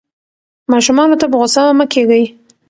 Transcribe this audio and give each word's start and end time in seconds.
ماشومانو 0.71 1.19
ته 1.19 1.25
په 1.31 1.35
غوسه 1.39 1.61
مه 1.79 1.85
کېږئ. 1.93 2.23